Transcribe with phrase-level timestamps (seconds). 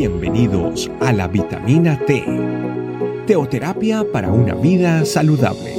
[0.00, 2.24] Bienvenidos a la vitamina T,
[3.26, 5.74] teoterapia para una vida saludable.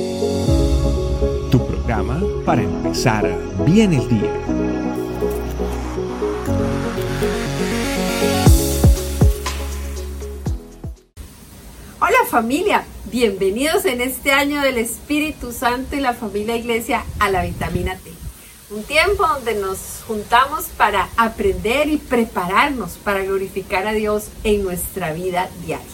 [1.50, 4.32] Tu programa para empezar bien el día.
[12.00, 17.42] Hola familia, bienvenidos en este año del Espíritu Santo y la familia Iglesia a la
[17.42, 18.21] vitamina T.
[18.72, 25.12] Un tiempo donde nos juntamos para aprender y prepararnos para glorificar a Dios en nuestra
[25.12, 25.86] vida diaria.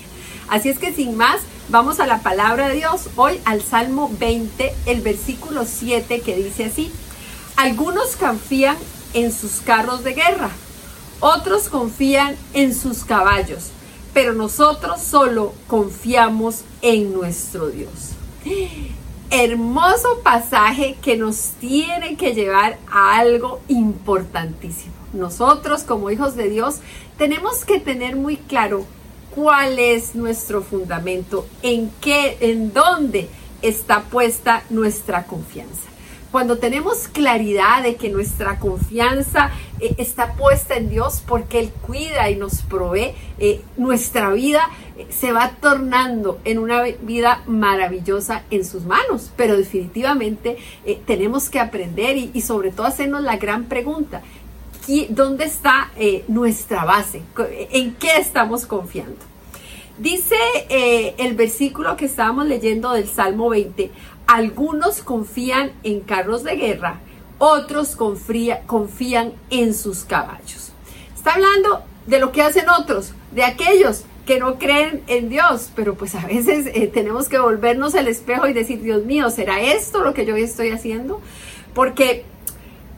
[0.48, 4.76] Así es que sin más, vamos a la palabra de Dios, hoy al Salmo 20,
[4.86, 6.92] el versículo 7 que dice así,
[7.56, 8.78] algunos confían
[9.16, 10.52] en sus carros de guerra,
[11.20, 13.72] otros confían en sus caballos,
[14.14, 18.12] pero nosotros solo confiamos en nuestro Dios
[19.30, 24.94] hermoso pasaje que nos tiene que llevar a algo importantísimo.
[25.14, 26.78] Nosotros como hijos de Dios
[27.18, 28.86] tenemos que tener muy claro
[29.34, 33.30] cuál es nuestro fundamento, en qué, en dónde
[33.62, 35.97] está puesta nuestra confianza
[36.38, 39.50] cuando tenemos claridad de que nuestra confianza
[39.80, 44.62] eh, está puesta en Dios porque Él cuida y nos provee, eh, nuestra vida
[45.00, 49.32] eh, se va tornando en una vida maravillosa en sus manos.
[49.36, 50.58] Pero definitivamente
[51.08, 54.22] tenemos que aprender y, y, sobre todo hacernos la gran pregunta.
[55.10, 55.90] ¿Dónde está
[56.28, 57.24] nuestra base?
[57.72, 59.26] ¿En qué estamos confiando?
[59.98, 60.36] Dice
[61.18, 63.90] el versículo que estábamos leyendo del Salmo 20,
[64.28, 67.00] algunos confían en carros de guerra,
[67.40, 70.72] otros confían en sus caballos.
[71.16, 75.96] Está hablando de lo que hacen otros, de aquellos que no creen en Dios, pero
[75.96, 80.04] pues a veces eh, tenemos que volvernos el espejo y decir, Dios mío, ¿será esto
[80.04, 81.22] lo que yo estoy haciendo?
[81.74, 82.26] Porque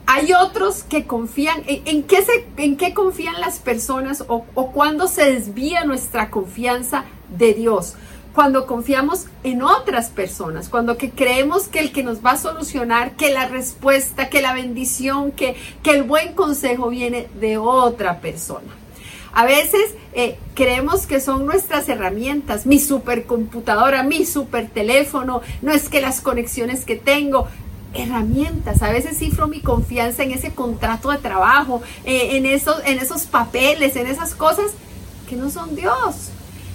[0.06, 5.06] hay otros que confían, ¿en, qué, se, en qué confían las personas o, o cuándo
[5.06, 7.94] se desvía nuestra confianza de Dios?
[8.34, 13.32] Cuando confiamos en otras personas, cuando creemos que el que nos va a solucionar, que
[13.32, 18.68] la respuesta, que la bendición, que, el buen consejo viene de otra persona.
[19.32, 25.88] A veces eh, creemos que son nuestras herramientas, mi supercomputadora, mi super teléfono, no es
[25.88, 27.48] que las conexiones que tengo,
[27.92, 28.82] herramientas.
[28.82, 33.22] A veces cifro mi confianza en ese contrato de trabajo, eh, en, esos, en esos
[33.22, 34.72] papeles, en esas cosas
[35.28, 36.30] que no son Dios.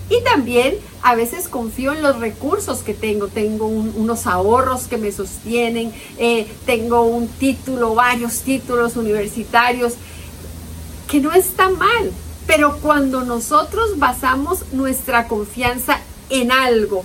[0.10, 3.28] Y también a veces confío en los recursos que tengo.
[3.28, 9.94] Tengo unos ahorros que me sostienen, eh, tengo un título, varios títulos universitarios,
[11.10, 12.12] que no está mal.
[12.46, 16.00] Pero cuando nosotros basamos nuestra confianza
[16.30, 17.04] en algo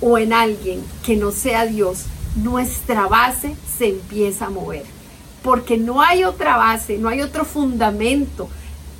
[0.00, 4.84] o en alguien que no sea Dios, nuestra base se empieza a mover.
[5.44, 8.48] Porque no hay otra base, no hay otro fundamento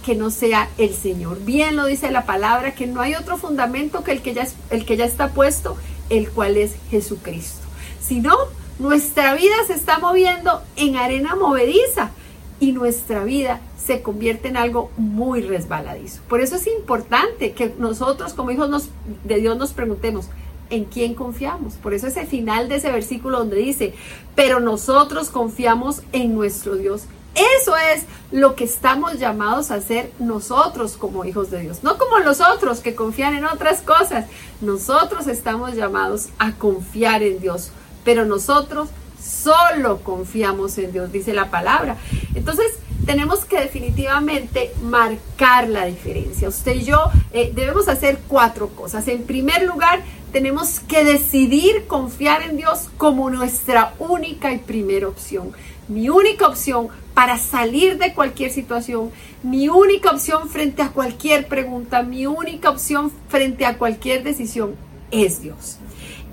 [0.09, 1.45] que no sea el Señor.
[1.45, 4.87] Bien lo dice la palabra, que no hay otro fundamento que el que ya, el
[4.87, 5.77] que ya está puesto,
[6.09, 7.67] el cual es Jesucristo.
[8.01, 8.35] Si no,
[8.79, 12.13] nuestra vida se está moviendo en arena movediza
[12.59, 16.23] y nuestra vida se convierte en algo muy resbaladizo.
[16.27, 18.89] Por eso es importante que nosotros como hijos
[19.25, 20.31] de Dios nos preguntemos,
[20.71, 21.75] ¿en quién confiamos?
[21.75, 23.93] Por eso ese final de ese versículo donde dice,
[24.35, 27.03] pero nosotros confiamos en nuestro Dios
[27.39, 32.19] eso es lo que estamos llamados a hacer nosotros como hijos de Dios, no como
[32.19, 34.27] los otros que confían en otras cosas.
[34.61, 37.71] Nosotros estamos llamados a confiar en Dios,
[38.05, 38.89] pero nosotros
[39.23, 41.97] solo confiamos en Dios, dice la palabra.
[42.35, 42.79] Entonces,
[43.09, 46.49] tenemos que definitivamente marcar la diferencia.
[46.49, 49.09] Usted y yo eh, debemos hacer cuatro cosas.
[49.09, 55.53] En primer lugar, tenemos que decidir confiar en Dios como nuestra única y primera opción.
[55.89, 59.11] Mi única opción para salir de cualquier situación,
[59.43, 64.77] mi única opción frente a cualquier pregunta, mi única opción frente a cualquier decisión
[65.11, 65.79] es Dios.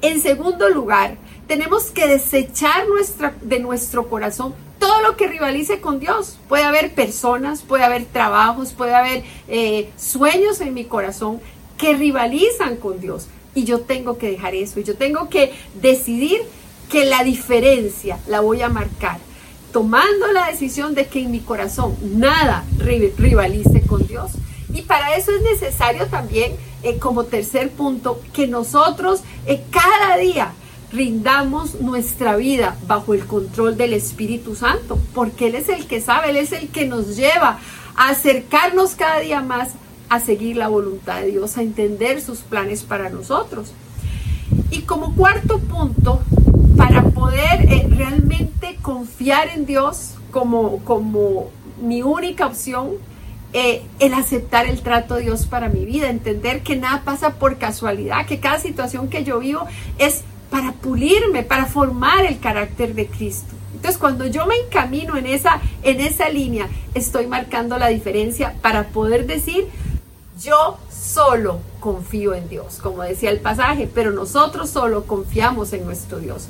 [0.01, 1.17] En segundo lugar,
[1.47, 6.38] tenemos que desechar nuestra, de nuestro corazón todo lo que rivalice con Dios.
[6.50, 11.39] Puede haber personas, puede haber trabajos, puede haber eh, sueños en mi corazón
[11.77, 13.27] que rivalizan con Dios.
[13.56, 14.80] Y yo tengo que dejar eso.
[14.80, 16.42] Y yo tengo que decidir
[16.92, 19.18] que la diferencia la voy a marcar
[19.75, 24.31] tomando la decisión de que en mi corazón nada rivalice con Dios.
[24.74, 30.54] Y para eso es necesario también, eh, como tercer punto, que nosotros eh, cada día
[30.94, 36.30] rindamos nuestra vida bajo el control del Espíritu Santo, porque Él es el que sabe,
[36.30, 37.60] Él es el que nos lleva
[37.98, 39.72] a acercarnos cada día más
[40.15, 43.73] a seguir la voluntad de Dios, a entender sus planes para nosotros.
[44.71, 46.21] Y como cuarto punto,
[46.77, 51.50] para poder eh, realmente confiar en Dios como, como
[51.81, 52.91] mi única opción,
[53.53, 57.57] eh, el aceptar el trato de Dios para mi vida, entender que nada pasa por
[57.57, 59.65] casualidad, que cada situación que yo vivo
[59.97, 63.56] es para pulirme, para formar el carácter de Cristo.
[63.73, 68.88] Entonces, cuando yo me encamino en esa, en esa línea, estoy marcando la diferencia para
[68.88, 69.67] poder decir,
[70.42, 76.20] yo solo confío en Dios, como decía el pasaje, pero nosotros solo confiamos en nuestro
[76.20, 76.48] Dios.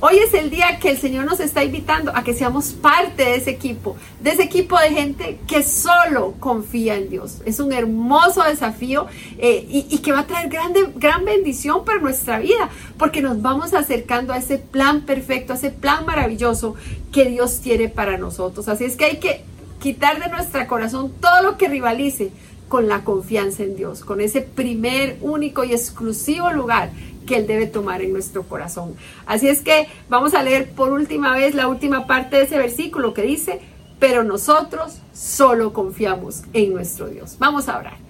[0.00, 3.34] Hoy es el día que el Señor nos está invitando a que seamos parte de
[3.34, 7.38] ese equipo, de ese equipo de gente que solo confía en Dios.
[7.44, 9.08] Es un hermoso desafío
[9.38, 13.74] eh, y, que va a traer grande, gran bendición para nuestra vida, porque nos vamos
[13.74, 16.76] acercando a ese plan perfecto, a ese plan maravilloso
[17.10, 18.68] que Dios tiene para nosotros.
[18.68, 19.42] Así es que hay que
[19.80, 22.30] quitar de nuestro corazón todo lo que rivalice
[22.68, 26.90] con la confianza en Dios, con ese primer, único y exclusivo lugar
[27.26, 28.94] que Él debe tomar en nuestro corazón.
[29.26, 33.12] Así es que vamos a leer por última vez la última parte de ese versículo
[33.14, 33.60] que dice,
[33.98, 37.36] pero nosotros solo confiamos en nuestro Dios.
[37.38, 38.08] Vamos a orar.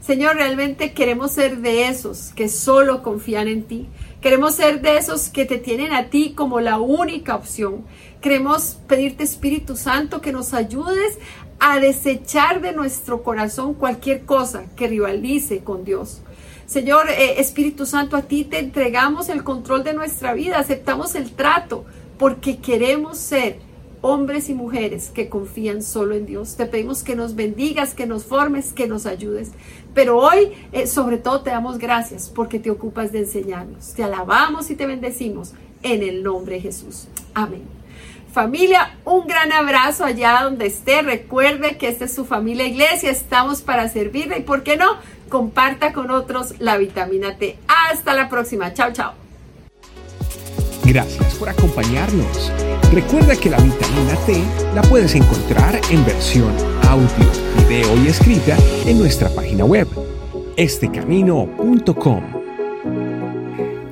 [0.00, 3.88] Señor, realmente queremos ser de esos que solo confían en ti.
[4.20, 7.84] Queremos ser de esos que te tienen a ti como la única opción.
[8.20, 11.18] Queremos pedirte, Espíritu Santo, que nos ayudes
[11.58, 16.20] a desechar de nuestro corazón cualquier cosa que rivalice con Dios.
[16.66, 21.30] Señor eh, Espíritu Santo, a ti te entregamos el control de nuestra vida, aceptamos el
[21.32, 21.84] trato
[22.18, 23.58] porque queremos ser
[24.00, 26.56] hombres y mujeres que confían solo en Dios.
[26.56, 29.52] Te pedimos que nos bendigas, que nos formes, que nos ayudes.
[29.94, 33.94] Pero hoy, eh, sobre todo, te damos gracias porque te ocupas de enseñarnos.
[33.94, 37.08] Te alabamos y te bendecimos en el nombre de Jesús.
[37.34, 37.62] Amén.
[38.36, 41.00] Familia, un gran abrazo allá donde esté.
[41.00, 43.10] Recuerde que esta es su familia iglesia.
[43.10, 44.98] Estamos para servirle y, ¿por qué no?
[45.30, 47.56] Comparta con otros la vitamina T.
[47.66, 48.74] Hasta la próxima.
[48.74, 49.14] Chao, chao.
[50.84, 52.52] Gracias por acompañarnos.
[52.92, 54.44] Recuerda que la vitamina T
[54.74, 56.54] la puedes encontrar en versión
[56.90, 58.54] audio, video y escrita
[58.84, 59.88] en nuestra página web,
[60.58, 62.22] estecamino.com.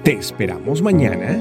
[0.02, 1.40] Te esperamos mañana